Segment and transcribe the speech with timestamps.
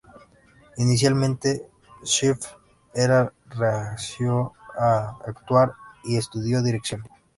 [0.77, 1.67] Inicialmente
[2.03, 2.47] Schiff
[2.91, 7.03] era reacio a actuar y estudió dirección.